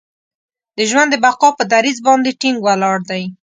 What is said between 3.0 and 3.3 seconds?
دی.